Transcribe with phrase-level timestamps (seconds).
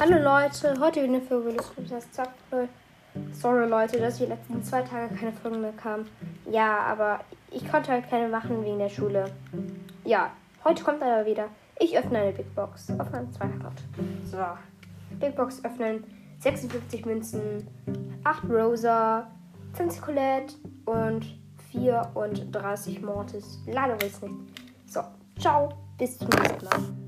[0.00, 2.28] Hallo Leute, heute wieder eine Folge des Podcast Zack.
[2.52, 2.68] Äh,
[3.32, 6.06] sorry Leute, dass die letzten zwei Tage keine Folgen mehr kamen.
[6.48, 7.18] Ja, aber
[7.50, 9.28] ich konnte halt keine machen wegen der Schule.
[10.04, 10.30] Ja,
[10.64, 11.48] heute kommt aber wieder.
[11.80, 13.82] Ich öffne eine Big Box auf meinem zweiten Account.
[14.30, 14.38] So,
[15.18, 16.04] Big Box öffnen.
[16.38, 17.66] 56 Münzen,
[18.22, 19.28] 8 Rosa,
[19.72, 20.54] 20 Colette
[20.84, 21.26] und
[21.72, 23.58] 34 Mortis.
[23.66, 24.34] Leider will es nicht.
[24.86, 25.00] So,
[25.40, 27.07] ciao, bis zum nächsten Mal.